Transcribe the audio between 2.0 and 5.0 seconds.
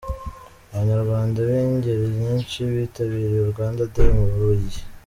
nyinshi bitabiriye Rwanda Day mu Bubiligi.